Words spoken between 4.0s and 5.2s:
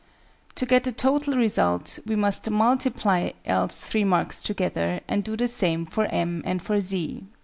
marks together,